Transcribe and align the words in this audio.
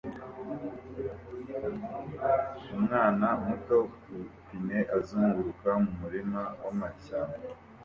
Umwana 2.75 3.25
muto 3.43 3.77
ku 3.99 4.09
ipine 4.23 4.79
azunguruka 4.97 5.69
mu 5.83 5.91
murima 6.01 6.41
w'amashyamba 6.61 7.41